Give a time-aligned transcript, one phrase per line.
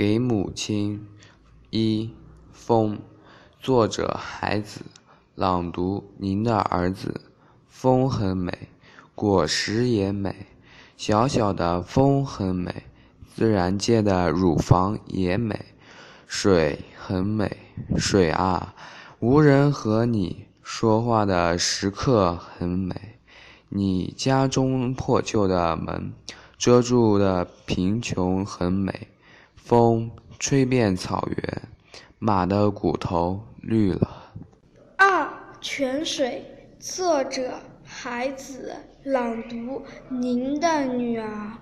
[0.00, 1.06] 给母亲。
[1.68, 2.10] 一，
[2.52, 2.98] 风，
[3.60, 4.80] 作者孩子，
[5.34, 7.20] 朗读您的儿子。
[7.68, 8.70] 风很美，
[9.14, 10.34] 果实也美，
[10.96, 12.84] 小小的风很美，
[13.34, 15.66] 自然界的乳房也美。
[16.26, 17.58] 水很美，
[17.98, 18.74] 水啊，
[19.18, 23.18] 无人和你说话的时刻很美。
[23.68, 26.14] 你家中破旧的门，
[26.56, 29.08] 遮住的贫穷很美。
[29.70, 30.10] 风
[30.40, 31.62] 吹遍草原，
[32.18, 34.32] 马的骨头绿了。
[34.96, 36.44] 二泉水，
[36.80, 37.52] 作者
[37.84, 38.74] 孩子，
[39.04, 41.52] 朗读您的女儿。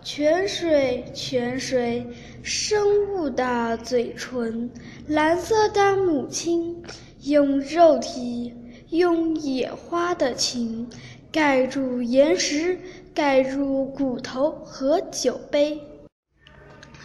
[0.00, 2.06] 泉水，泉水，
[2.42, 4.70] 生物的嘴唇，
[5.06, 6.82] 蓝色的母亲，
[7.24, 8.54] 用肉体，
[8.88, 10.88] 用野花的情。
[11.30, 12.80] 盖住岩石，
[13.12, 15.78] 盖住骨头和酒杯。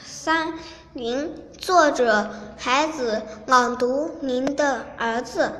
[0.05, 0.53] 三
[0.93, 5.53] 云，作者孩子，朗读您的儿子。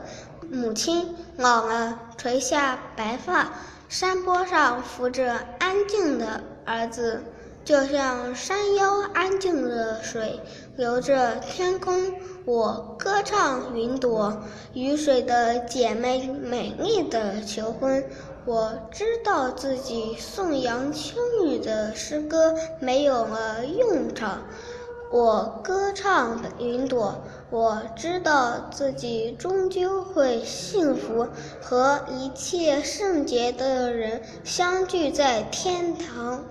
[0.52, 3.52] 母亲老了，垂下白发，
[3.88, 7.24] 山坡上扶着安静的儿子，
[7.66, 10.40] 就像山腰安静的水，
[10.76, 12.14] 流着天空。
[12.46, 18.04] 我歌唱云朵，雨水的姐妹，美丽的求婚。
[18.46, 24.42] 我知道自己颂扬秋雨的诗歌没有了用场。
[25.10, 31.28] 我歌唱云朵，我知道自己终究会幸福，
[31.62, 36.44] 和一切圣洁的人相聚在天堂。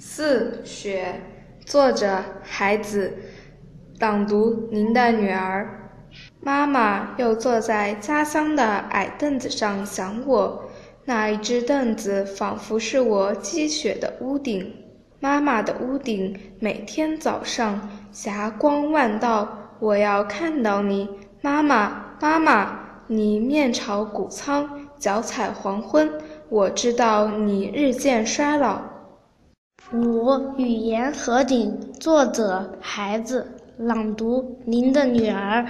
[0.00, 1.20] 四雪，
[1.66, 3.18] 作者孩子，
[3.98, 5.90] 朗读您的女儿。
[6.40, 10.70] 妈妈又坐在家乡的矮凳子上想我。
[11.04, 14.72] 那一只凳子仿佛是我积雪的屋顶，
[15.18, 19.74] 妈妈的屋顶每天早上霞光万道。
[19.80, 21.10] 我要看到你，
[21.40, 26.08] 妈妈，妈妈，你面朝谷仓，脚踩黄昏。
[26.48, 28.80] 我知道你日渐衰老。
[29.90, 35.66] 五语言盒顶，作者孩子，朗读您的女儿。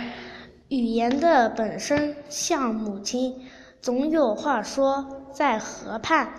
[0.67, 3.37] 语言的本身像母亲。
[3.81, 6.33] 总有话说，在河畔，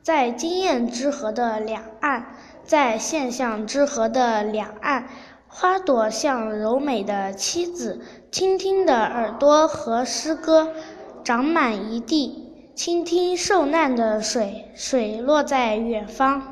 [0.00, 5.08] 在经验之河的两岸，在现象之河的两岸，
[5.48, 10.68] 花朵像柔美的妻子，倾听的耳朵和诗歌，
[11.24, 12.42] 长满一地。
[12.76, 16.42] 倾听受难的水，水落在远方。